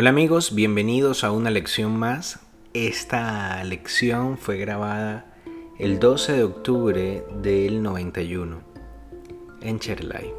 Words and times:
Hola 0.00 0.10
amigos, 0.10 0.54
bienvenidos 0.54 1.24
a 1.24 1.32
una 1.32 1.50
lección 1.50 1.98
más. 1.98 2.38
Esta 2.72 3.64
lección 3.64 4.38
fue 4.38 4.56
grabada 4.56 5.26
el 5.76 5.98
12 5.98 6.34
de 6.34 6.44
octubre 6.44 7.24
del 7.42 7.82
91 7.82 8.60
en 9.60 9.78
Cherlai. 9.80 10.32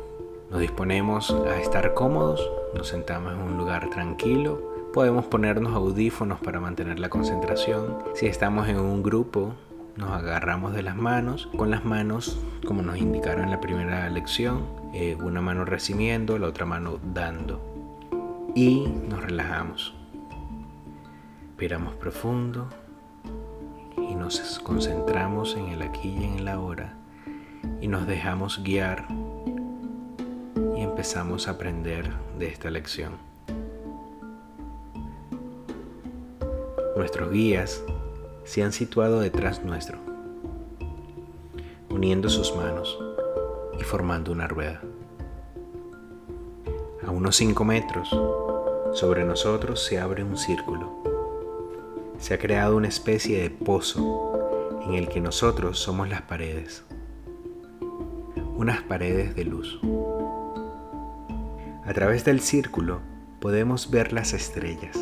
Nos 0.49 0.61
disponemos 0.61 1.31
a 1.31 1.59
estar 1.59 1.93
cómodos, 1.93 2.49
nos 2.73 2.87
sentamos 2.87 3.33
en 3.33 3.39
un 3.39 3.57
lugar 3.57 3.89
tranquilo, 3.89 4.91
podemos 4.93 5.25
ponernos 5.25 5.75
audífonos 5.75 6.39
para 6.39 6.61
mantener 6.61 6.97
la 6.97 7.09
concentración. 7.09 7.97
Si 8.15 8.27
estamos 8.27 8.69
en 8.69 8.79
un 8.79 9.03
grupo, 9.03 9.55
nos 9.97 10.11
agarramos 10.11 10.71
de 10.71 10.83
las 10.83 10.95
manos, 10.95 11.49
con 11.57 11.69
las 11.69 11.83
manos, 11.83 12.39
como 12.65 12.81
nos 12.81 12.97
indicaron 12.97 13.43
en 13.43 13.51
la 13.51 13.59
primera 13.59 14.09
lección, 14.09 14.65
eh, 14.93 15.17
una 15.21 15.41
mano 15.41 15.65
recibiendo, 15.65 16.39
la 16.39 16.47
otra 16.47 16.65
mano 16.65 16.97
dando 17.13 17.78
y 18.59 18.87
nos 19.07 19.21
relajamos. 19.21 19.93
Respiramos 21.47 21.93
profundo 21.95 22.67
y 23.97 24.15
nos 24.15 24.59
concentramos 24.59 25.55
en 25.55 25.69
el 25.69 25.81
aquí 25.81 26.09
y 26.09 26.25
en 26.25 26.39
el 26.39 26.47
ahora 26.49 26.97
y 27.79 27.87
nos 27.87 28.05
dejamos 28.05 28.61
guiar 28.61 29.07
y 30.75 30.81
empezamos 30.81 31.47
a 31.47 31.51
aprender 31.51 32.11
de 32.37 32.47
esta 32.47 32.69
lección. 32.69 33.13
Nuestros 36.97 37.31
guías 37.31 37.81
se 38.43 38.61
han 38.61 38.73
situado 38.73 39.21
detrás 39.21 39.63
nuestro, 39.63 39.99
uniendo 41.89 42.27
sus 42.27 42.53
manos 42.57 42.99
y 43.79 43.83
formando 43.83 44.33
una 44.33 44.49
rueda. 44.49 44.81
A 47.07 47.11
unos 47.11 47.37
5 47.37 47.63
metros, 47.63 48.13
sobre 48.93 49.23
nosotros 49.23 49.83
se 49.83 49.99
abre 49.99 50.23
un 50.23 50.37
círculo. 50.37 51.03
Se 52.17 52.33
ha 52.33 52.37
creado 52.37 52.75
una 52.75 52.87
especie 52.87 53.41
de 53.41 53.49
pozo 53.49 54.81
en 54.85 54.93
el 54.93 55.07
que 55.07 55.21
nosotros 55.21 55.79
somos 55.79 56.09
las 56.09 56.21
paredes. 56.23 56.83
Unas 58.55 58.81
paredes 58.81 59.35
de 59.35 59.45
luz. 59.45 59.79
A 61.85 61.93
través 61.93 62.25
del 62.25 62.39
círculo 62.39 62.99
podemos 63.39 63.89
ver 63.89 64.13
las 64.13 64.33
estrellas. 64.33 64.97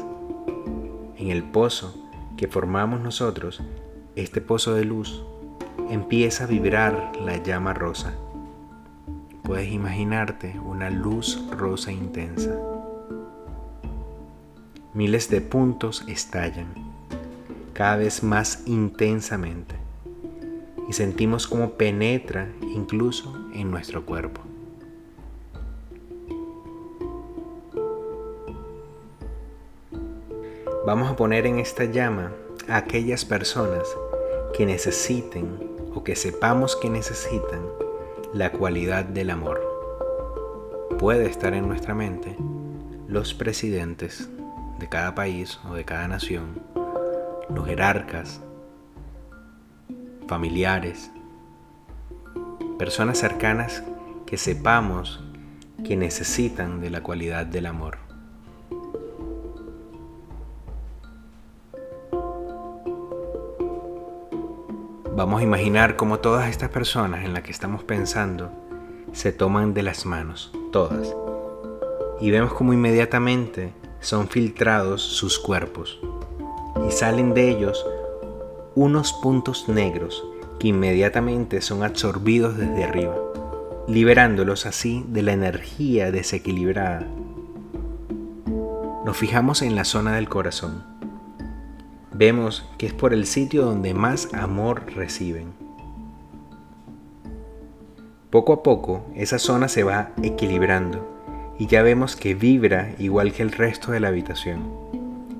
En 1.17 1.29
el 1.31 1.43
pozo 1.43 1.95
que 2.37 2.47
formamos 2.47 3.01
nosotros, 3.01 3.61
este 4.15 4.41
pozo 4.41 4.75
de 4.75 4.85
luz, 4.85 5.23
empieza 5.89 6.43
a 6.43 6.47
vibrar 6.47 7.13
la 7.19 7.37
llama 7.37 7.73
rosa 7.73 8.13
puedes 9.47 9.71
imaginarte 9.71 10.59
una 10.59 10.89
luz 10.89 11.41
rosa 11.51 11.89
intensa. 11.89 12.53
Miles 14.97 15.29
de 15.29 15.41
puntos 15.41 16.03
estallan, 16.07 16.73
cada 17.73 17.97
vez 17.97 18.23
más 18.23 18.63
intensamente, 18.65 19.75
y 20.89 20.93
sentimos 20.93 21.45
cómo 21.45 21.73
penetra 21.73 22.49
incluso 22.63 23.31
en 23.53 23.69
nuestro 23.69 24.07
cuerpo. 24.07 24.41
Vamos 30.83 31.11
a 31.11 31.15
poner 31.15 31.45
en 31.45 31.59
esta 31.59 31.85
llama 31.85 32.31
a 32.67 32.77
aquellas 32.77 33.23
personas 33.23 33.83
que 34.57 34.65
necesiten 34.65 35.59
o 35.93 36.03
que 36.03 36.15
sepamos 36.15 36.75
que 36.75 36.89
necesitan 36.89 37.61
la 38.33 38.51
cualidad 38.51 39.05
del 39.05 39.29
amor. 39.29 39.61
Puede 40.97 41.27
estar 41.29 41.53
en 41.53 41.67
nuestra 41.67 41.93
mente 41.93 42.35
los 43.07 43.35
presidentes 43.35 44.27
de 44.79 44.87
cada 44.89 45.15
país 45.15 45.59
o 45.69 45.73
de 45.73 45.85
cada 45.85 46.07
nación, 46.07 46.61
los 47.49 47.65
jerarcas, 47.65 48.41
familiares, 50.27 51.11
personas 52.77 53.17
cercanas 53.17 53.83
que 54.25 54.37
sepamos 54.37 55.23
que 55.83 55.95
necesitan 55.95 56.81
de 56.81 56.89
la 56.89 57.01
cualidad 57.01 57.45
del 57.45 57.65
amor. 57.65 57.97
Vamos 65.15 65.41
a 65.41 65.43
imaginar 65.43 65.95
cómo 65.95 66.19
todas 66.19 66.47
estas 66.47 66.69
personas 66.69 67.25
en 67.25 67.33
las 67.33 67.41
que 67.41 67.51
estamos 67.51 67.83
pensando 67.83 68.51
se 69.13 69.31
toman 69.31 69.73
de 69.73 69.81
las 69.81 70.05
manos, 70.05 70.51
todas, 70.71 71.15
y 72.19 72.29
vemos 72.29 72.53
cómo 72.53 72.73
inmediatamente 72.73 73.73
son 73.99 74.27
filtrados 74.29 75.01
sus 75.01 75.39
cuerpos 75.39 75.99
y 76.87 76.91
salen 76.91 77.33
de 77.33 77.49
ellos 77.49 77.85
unos 78.75 79.13
puntos 79.13 79.67
negros 79.67 80.23
que 80.59 80.69
inmediatamente 80.69 81.61
son 81.61 81.83
absorbidos 81.83 82.57
desde 82.57 82.83
arriba, 82.83 83.15
liberándolos 83.87 84.65
así 84.65 85.05
de 85.07 85.21
la 85.23 85.33
energía 85.33 86.11
desequilibrada. 86.11 87.07
Nos 89.05 89.17
fijamos 89.17 89.61
en 89.61 89.75
la 89.75 89.85
zona 89.85 90.15
del 90.15 90.29
corazón 90.29 90.97
vemos 92.17 92.67
que 92.79 92.87
es 92.87 92.93
por 92.93 93.13
el 93.13 93.27
sitio 93.27 93.63
donde 93.65 93.93
más 93.93 94.33
amor 94.33 94.83
reciben. 94.95 95.53
Poco 98.31 98.53
a 98.53 98.63
poco 98.63 99.05
esa 99.15 99.39
zona 99.39 99.67
se 99.67 99.83
va 99.83 100.11
equilibrando 100.23 101.16
y 101.59 101.67
ya 101.67 101.81
vemos 101.81 102.15
que 102.15 102.35
vibra 102.35 102.93
igual 102.99 103.33
que 103.33 103.43
el 103.43 103.51
resto 103.51 103.91
de 103.91 103.99
la 103.99 104.09
habitación, 104.09 104.61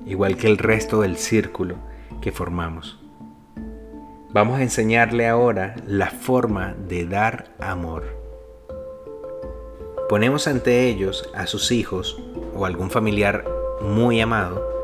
igual 0.06 0.36
que 0.36 0.46
el 0.46 0.58
resto 0.58 1.00
del 1.02 1.16
círculo 1.16 1.76
que 2.20 2.32
formamos. 2.32 2.98
Vamos 4.30 4.58
a 4.58 4.62
enseñarle 4.62 5.26
ahora 5.26 5.76
la 5.86 6.10
forma 6.10 6.74
de 6.88 7.06
dar 7.06 7.54
amor. 7.58 8.04
Ponemos 10.08 10.48
ante 10.48 10.86
ellos 10.86 11.30
a 11.34 11.46
sus 11.46 11.70
hijos 11.70 12.20
o 12.54 12.66
algún 12.66 12.90
familiar 12.90 13.44
muy 13.80 14.20
amado 14.20 14.78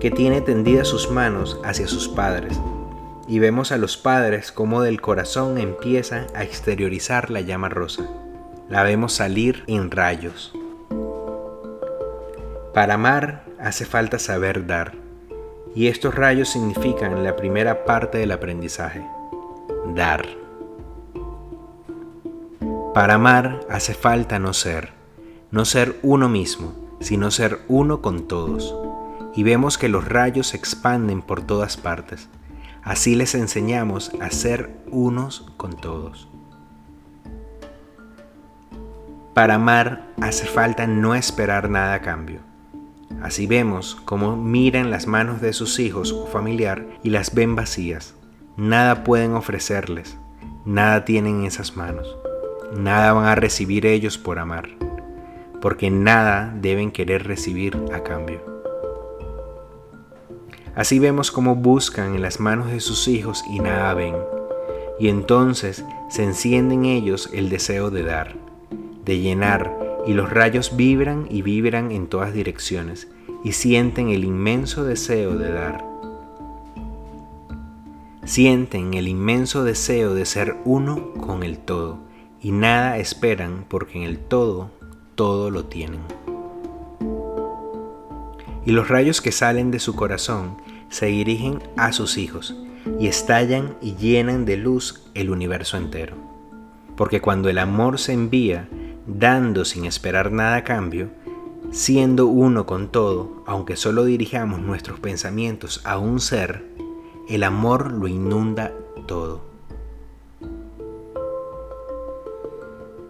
que 0.00 0.10
tiene 0.10 0.40
tendidas 0.40 0.88
sus 0.88 1.10
manos 1.10 1.58
hacia 1.64 1.88
sus 1.88 2.08
padres, 2.08 2.60
y 3.26 3.38
vemos 3.40 3.72
a 3.72 3.78
los 3.78 3.96
padres 3.96 4.52
como 4.52 4.82
del 4.82 5.00
corazón 5.00 5.58
empieza 5.58 6.26
a 6.34 6.44
exteriorizar 6.44 7.30
la 7.30 7.40
llama 7.40 7.68
rosa. 7.68 8.08
La 8.68 8.82
vemos 8.82 9.12
salir 9.12 9.64
en 9.66 9.90
rayos. 9.90 10.52
Para 12.74 12.94
amar 12.94 13.44
hace 13.60 13.84
falta 13.84 14.18
saber 14.18 14.66
dar, 14.66 14.94
y 15.74 15.86
estos 15.88 16.14
rayos 16.14 16.48
significan 16.48 17.22
la 17.24 17.36
primera 17.36 17.84
parte 17.84 18.18
del 18.18 18.32
aprendizaje, 18.32 19.06
dar. 19.94 20.26
Para 22.92 23.14
amar 23.14 23.60
hace 23.70 23.94
falta 23.94 24.38
no 24.38 24.52
ser, 24.52 24.90
no 25.50 25.64
ser 25.64 25.96
uno 26.02 26.28
mismo, 26.28 26.96
sino 27.00 27.30
ser 27.30 27.60
uno 27.68 28.02
con 28.02 28.26
todos 28.26 28.74
y 29.36 29.42
vemos 29.42 29.76
que 29.76 29.90
los 29.90 30.08
rayos 30.08 30.48
se 30.48 30.56
expanden 30.56 31.20
por 31.20 31.42
todas 31.42 31.76
partes. 31.76 32.28
Así 32.82 33.14
les 33.14 33.34
enseñamos 33.34 34.10
a 34.20 34.30
ser 34.30 34.70
unos 34.90 35.52
con 35.58 35.76
todos. 35.76 36.28
Para 39.36 39.56
amar 39.56 40.14
hace 40.18 40.46
falta 40.46 40.86
no 40.86 41.14
esperar 41.14 41.68
nada 41.68 41.92
a 41.92 42.00
cambio. 42.00 42.40
Así 43.20 43.46
vemos 43.46 44.00
cómo 44.06 44.34
miran 44.34 44.90
las 44.90 45.06
manos 45.06 45.42
de 45.42 45.52
sus 45.52 45.78
hijos 45.78 46.10
o 46.10 46.26
familiar 46.26 46.86
y 47.02 47.10
las 47.10 47.34
ven 47.34 47.54
vacías. 47.54 48.14
Nada 48.56 49.04
pueden 49.04 49.34
ofrecerles, 49.34 50.16
nada 50.64 51.04
tienen 51.04 51.40
en 51.40 51.44
esas 51.44 51.76
manos, 51.76 52.16
nada 52.78 53.12
van 53.12 53.26
a 53.26 53.34
recibir 53.34 53.84
ellos 53.84 54.16
por 54.16 54.38
amar, 54.38 54.70
porque 55.60 55.90
nada 55.90 56.50
deben 56.62 56.90
querer 56.90 57.26
recibir 57.26 57.78
a 57.92 58.02
cambio. 58.02 58.40
Así 60.74 60.98
vemos 60.98 61.30
cómo 61.30 61.56
buscan 61.56 62.14
en 62.14 62.22
las 62.22 62.40
manos 62.40 62.70
de 62.70 62.80
sus 62.80 63.06
hijos 63.06 63.44
y 63.50 63.58
nada 63.58 63.92
ven. 63.92 64.14
Y 64.98 65.10
entonces 65.10 65.84
se 66.08 66.24
enciende 66.24 66.74
en 66.74 66.86
ellos 66.86 67.28
el 67.34 67.50
deseo 67.50 67.90
de 67.90 68.02
dar, 68.02 68.45
de 69.06 69.20
llenar, 69.20 69.74
y 70.06 70.12
los 70.12 70.30
rayos 70.30 70.76
vibran 70.76 71.26
y 71.30 71.40
vibran 71.40 71.90
en 71.90 72.08
todas 72.08 72.34
direcciones, 72.34 73.08
y 73.42 73.52
sienten 73.52 74.10
el 74.10 74.24
inmenso 74.24 74.84
deseo 74.84 75.38
de 75.38 75.52
dar. 75.52 75.84
Sienten 78.24 78.94
el 78.94 79.08
inmenso 79.08 79.64
deseo 79.64 80.12
de 80.14 80.26
ser 80.26 80.56
uno 80.64 81.14
con 81.14 81.42
el 81.42 81.58
todo, 81.58 81.98
y 82.42 82.50
nada 82.50 82.98
esperan 82.98 83.64
porque 83.68 83.98
en 83.98 84.04
el 84.04 84.18
todo 84.18 84.70
todo 85.14 85.50
lo 85.50 85.64
tienen. 85.64 86.00
Y 88.64 88.72
los 88.72 88.88
rayos 88.88 89.20
que 89.20 89.30
salen 89.30 89.70
de 89.70 89.78
su 89.78 89.94
corazón 89.94 90.56
se 90.88 91.06
dirigen 91.06 91.60
a 91.76 91.92
sus 91.92 92.18
hijos 92.18 92.56
y 92.98 93.06
estallan 93.06 93.76
y 93.80 93.94
llenan 93.94 94.44
de 94.44 94.56
luz 94.56 95.08
el 95.14 95.30
universo 95.30 95.76
entero. 95.76 96.16
Porque 96.96 97.20
cuando 97.20 97.48
el 97.48 97.58
amor 97.58 97.98
se 97.98 98.12
envía, 98.12 98.68
dando 99.06 99.64
sin 99.64 99.84
esperar 99.84 100.32
nada 100.32 100.56
a 100.56 100.64
cambio, 100.64 101.08
siendo 101.70 102.26
uno 102.26 102.66
con 102.66 102.90
todo, 102.90 103.42
aunque 103.46 103.76
solo 103.76 104.04
dirijamos 104.04 104.60
nuestros 104.60 105.00
pensamientos 105.00 105.80
a 105.84 105.98
un 105.98 106.20
ser, 106.20 106.64
el 107.28 107.42
amor 107.42 107.92
lo 107.92 108.08
inunda 108.08 108.72
todo. 109.06 109.40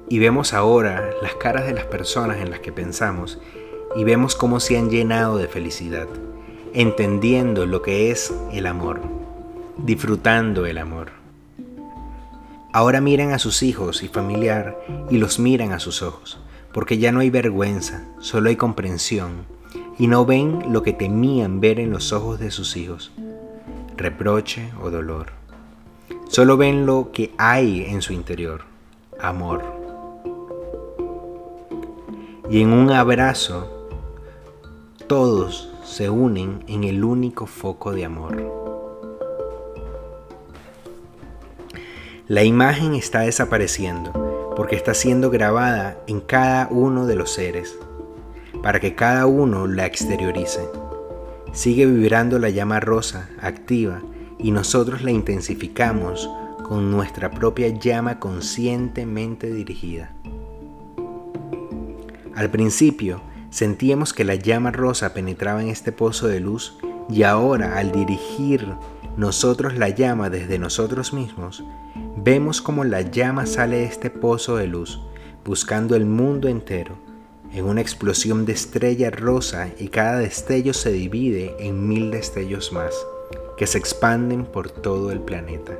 Y 0.08 0.18
vemos 0.18 0.52
ahora 0.52 1.10
las 1.20 1.34
caras 1.34 1.66
de 1.66 1.74
las 1.74 1.84
personas 1.84 2.38
en 2.38 2.50
las 2.50 2.60
que 2.60 2.72
pensamos 2.72 3.40
y 3.96 4.04
vemos 4.04 4.36
cómo 4.36 4.60
se 4.60 4.78
han 4.78 4.88
llenado 4.88 5.36
de 5.38 5.48
felicidad, 5.48 6.06
entendiendo 6.72 7.66
lo 7.66 7.82
que 7.82 8.10
es 8.10 8.32
el 8.52 8.66
amor, 8.66 9.00
disfrutando 9.78 10.66
el 10.66 10.78
amor. 10.78 11.25
Ahora 12.76 13.00
miran 13.00 13.32
a 13.32 13.38
sus 13.38 13.62
hijos 13.62 14.02
y 14.02 14.08
familiar 14.08 14.78
y 15.08 15.16
los 15.16 15.38
miran 15.38 15.72
a 15.72 15.78
sus 15.78 16.02
ojos, 16.02 16.38
porque 16.74 16.98
ya 16.98 17.10
no 17.10 17.20
hay 17.20 17.30
vergüenza, 17.30 18.04
solo 18.20 18.50
hay 18.50 18.56
comprensión, 18.56 19.46
y 19.98 20.08
no 20.08 20.26
ven 20.26 20.62
lo 20.68 20.82
que 20.82 20.92
temían 20.92 21.58
ver 21.58 21.80
en 21.80 21.90
los 21.90 22.12
ojos 22.12 22.38
de 22.38 22.50
sus 22.50 22.76
hijos, 22.76 23.12
reproche 23.96 24.74
o 24.82 24.90
dolor. 24.90 25.28
Solo 26.28 26.58
ven 26.58 26.84
lo 26.84 27.12
que 27.12 27.32
hay 27.38 27.86
en 27.88 28.02
su 28.02 28.12
interior, 28.12 28.64
amor. 29.18 29.64
Y 32.50 32.60
en 32.60 32.74
un 32.74 32.90
abrazo, 32.90 33.88
todos 35.06 35.70
se 35.82 36.10
unen 36.10 36.62
en 36.66 36.84
el 36.84 37.04
único 37.04 37.46
foco 37.46 37.92
de 37.92 38.04
amor. 38.04 38.55
La 42.28 42.42
imagen 42.42 42.96
está 42.96 43.20
desapareciendo 43.20 44.54
porque 44.56 44.74
está 44.74 44.94
siendo 44.94 45.30
grabada 45.30 46.02
en 46.08 46.20
cada 46.20 46.66
uno 46.72 47.06
de 47.06 47.14
los 47.14 47.30
seres, 47.30 47.78
para 48.64 48.80
que 48.80 48.96
cada 48.96 49.26
uno 49.26 49.68
la 49.68 49.86
exteriorice. 49.86 50.68
Sigue 51.52 51.86
vibrando 51.86 52.40
la 52.40 52.50
llama 52.50 52.80
rosa, 52.80 53.28
activa, 53.40 54.02
y 54.40 54.50
nosotros 54.50 55.02
la 55.02 55.12
intensificamos 55.12 56.28
con 56.64 56.90
nuestra 56.90 57.30
propia 57.30 57.68
llama 57.68 58.18
conscientemente 58.18 59.52
dirigida. 59.52 60.10
Al 62.34 62.50
principio 62.50 63.20
sentíamos 63.50 64.12
que 64.12 64.24
la 64.24 64.34
llama 64.34 64.72
rosa 64.72 65.14
penetraba 65.14 65.62
en 65.62 65.68
este 65.68 65.92
pozo 65.92 66.26
de 66.26 66.40
luz 66.40 66.76
y 67.08 67.22
ahora 67.22 67.78
al 67.78 67.92
dirigir 67.92 68.66
nosotros 69.16 69.76
la 69.76 69.90
llama 69.90 70.28
desde 70.28 70.58
nosotros 70.58 71.12
mismos, 71.12 71.62
vemos 72.26 72.60
como 72.60 72.82
la 72.82 73.02
llama 73.02 73.46
sale 73.46 73.76
de 73.76 73.84
este 73.84 74.10
pozo 74.10 74.56
de 74.56 74.66
luz, 74.66 75.00
buscando 75.44 75.94
el 75.94 76.06
mundo 76.06 76.48
entero, 76.48 76.98
en 77.52 77.64
una 77.64 77.80
explosión 77.80 78.44
de 78.46 78.52
estrella 78.52 79.12
rosa 79.12 79.68
y 79.78 79.86
cada 79.86 80.18
destello 80.18 80.74
se 80.74 80.90
divide 80.90 81.54
en 81.60 81.86
mil 81.86 82.10
destellos 82.10 82.72
más 82.72 82.92
que 83.56 83.68
se 83.68 83.78
expanden 83.78 84.44
por 84.44 84.68
todo 84.68 85.12
el 85.12 85.20
planeta. 85.20 85.78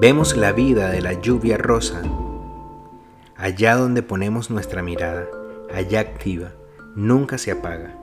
Vemos 0.00 0.36
la 0.36 0.50
vida 0.50 0.90
de 0.90 1.00
la 1.00 1.12
lluvia 1.12 1.56
rosa, 1.56 2.02
allá 3.36 3.76
donde 3.76 4.02
ponemos 4.02 4.50
nuestra 4.50 4.82
mirada, 4.82 5.28
allá 5.72 6.00
activa, 6.00 6.50
nunca 6.96 7.38
se 7.38 7.52
apaga, 7.52 7.96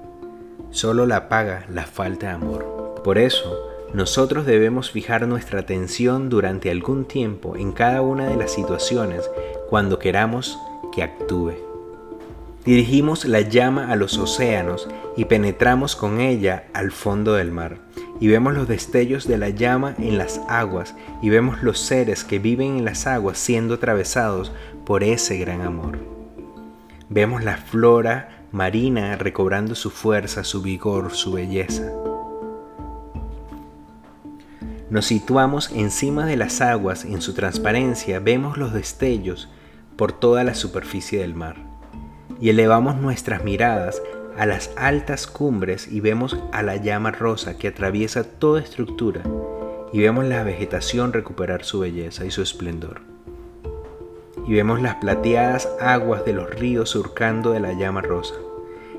solo 0.71 1.05
la 1.05 1.17
apaga 1.17 1.65
la 1.69 1.85
falta 1.85 2.27
de 2.27 2.33
amor. 2.33 3.01
Por 3.03 3.17
eso, 3.17 3.67
nosotros 3.93 4.45
debemos 4.45 4.91
fijar 4.91 5.27
nuestra 5.27 5.61
atención 5.61 6.29
durante 6.29 6.69
algún 6.69 7.05
tiempo 7.05 7.55
en 7.55 7.71
cada 7.71 8.01
una 8.01 8.27
de 8.27 8.35
las 8.35 8.51
situaciones 8.51 9.29
cuando 9.69 9.97
queramos 9.97 10.59
que 10.93 11.03
actúe. 11.03 11.53
Dirigimos 12.65 13.23
la 13.23 13.39
llama 13.39 13.89
a 13.89 13.95
los 13.95 14.17
océanos 14.17 14.89
y 15.15 15.23
penetramos 15.23 15.95
con 15.95 16.19
ella 16.19 16.65
al 16.73 16.91
fondo 16.91 17.35
del 17.35 17.51
mar. 17.51 17.77
Y 18.19 18.27
vemos 18.27 18.53
los 18.55 18.67
destellos 18.67 19.25
de 19.25 19.37
la 19.37 19.49
llama 19.49 19.95
en 19.99 20.17
las 20.17 20.41
aguas 20.49 20.93
y 21.21 21.29
vemos 21.29 21.63
los 21.63 21.79
seres 21.79 22.25
que 22.25 22.39
viven 22.39 22.79
en 22.79 22.85
las 22.85 23.07
aguas 23.07 23.37
siendo 23.37 23.75
atravesados 23.75 24.51
por 24.85 25.03
ese 25.03 25.37
gran 25.37 25.61
amor. 25.61 25.99
Vemos 27.07 27.41
la 27.43 27.55
flora 27.55 28.45
marina 28.51 29.15
recobrando 29.15 29.73
su 29.73 29.89
fuerza, 29.89 30.43
su 30.43 30.61
vigor, 30.61 31.13
su 31.13 31.31
belleza. 31.31 31.89
Nos 34.89 35.05
situamos 35.05 35.69
encima 35.71 36.25
de 36.25 36.37
las 36.37 36.61
aguas 36.61 37.03
en 37.03 37.21
su 37.21 37.33
transparencia 37.33 38.19
vemos 38.19 38.57
los 38.57 38.73
destellos 38.73 39.49
por 39.97 40.13
toda 40.13 40.43
la 40.43 40.55
superficie 40.55 41.19
del 41.19 41.33
mar 41.33 41.57
y 42.39 42.49
elevamos 42.49 42.95
nuestras 42.95 43.43
miradas 43.43 44.01
a 44.37 44.45
las 44.45 44.71
altas 44.77 45.27
cumbres 45.27 45.87
y 45.91 45.99
vemos 45.99 46.37
a 46.53 46.61
la 46.61 46.77
llama 46.77 47.11
rosa 47.11 47.57
que 47.57 47.67
atraviesa 47.67 48.23
toda 48.23 48.61
estructura 48.61 49.23
y 49.91 49.99
vemos 49.99 50.25
la 50.25 50.43
vegetación 50.43 51.11
recuperar 51.11 51.63
su 51.63 51.79
belleza 51.79 52.25
y 52.25 52.31
su 52.31 52.41
esplendor. 52.41 53.01
Y 54.47 54.53
vemos 54.53 54.81
las 54.81 54.95
plateadas 54.95 55.67
aguas 55.81 56.23
de 56.23 56.33
los 56.33 56.49
ríos 56.49 56.89
surcando 56.89 57.51
de 57.51 57.59
la 57.59 57.73
llama 57.73 58.01
rosa. 58.01 58.35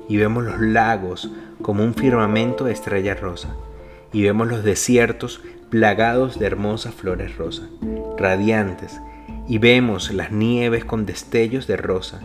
Y 0.08 0.17
vemos 0.17 0.44
los 0.44 0.61
lagos 0.61 1.31
como 1.62 1.84
un 1.84 1.94
firmamento 1.94 2.64
de 2.64 2.73
estrella 2.73 3.14
rosa. 3.14 3.55
Y 4.12 4.23
vemos 4.23 4.49
los 4.49 4.64
desiertos 4.64 5.41
plagados 5.70 6.38
de 6.38 6.47
hermosas 6.47 6.94
flores 6.94 7.37
rosa, 7.37 7.69
radiantes. 8.17 9.00
Y 9.47 9.59
vemos 9.59 10.12
las 10.12 10.31
nieves 10.31 10.85
con 10.85 11.06
destellos 11.06 11.67
de 11.67 11.76
rosa 11.76 12.20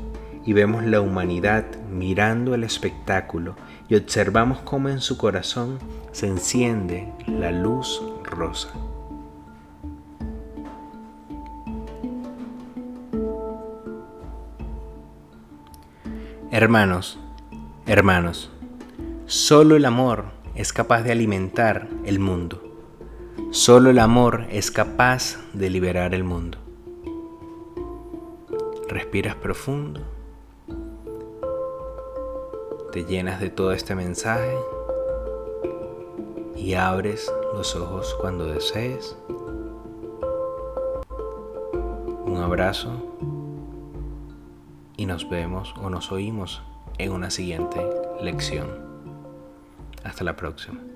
y 0.46 0.54
vemos 0.54 0.84
la 0.84 1.00
humanidad 1.00 1.66
mirando 1.90 2.54
el 2.54 2.64
espectáculo 2.64 3.56
y 3.88 3.96
observamos 3.96 4.60
cómo 4.60 4.90
en 4.90 5.00
su 5.00 5.18
corazón 5.18 5.80
se 6.12 6.28
enciende 6.28 7.08
la 7.28 7.52
luz 7.52 8.02
rosa. 8.24 8.70
Hermanos, 16.52 17.20
hermanos, 17.88 18.52
solo 19.26 19.76
el 19.76 19.86
amor 19.86 20.26
es 20.56 20.72
capaz 20.72 21.02
de 21.02 21.12
alimentar 21.12 21.88
el 22.06 22.20
mundo. 22.20 22.73
Solo 23.54 23.92
el 23.92 24.00
amor 24.00 24.48
es 24.50 24.72
capaz 24.72 25.38
de 25.54 25.70
liberar 25.70 26.16
el 26.16 26.24
mundo. 26.24 26.58
Respiras 28.90 29.36
profundo 29.36 30.02
te 32.94 33.06
llenas 33.06 33.40
de 33.40 33.50
todo 33.50 33.74
este 33.74 33.96
mensaje 33.96 34.56
y 36.56 36.76
abres 36.76 37.34
los 37.56 37.76
ojos 37.76 38.16
cuando 38.22 38.46
desees. 38.46 39.18
Un 42.26 42.38
abrazo 42.38 42.92
y 44.96 45.08
nos 45.08 45.28
vemos 45.28 45.74
o 45.82 45.90
nos 45.90 46.12
oímos 46.12 46.62
en 47.00 47.12
una 47.12 47.32
siguiente 47.32 47.84
lección. 48.22 48.68
Hasta 50.04 50.24
la 50.24 50.36
próxima. 50.36 50.93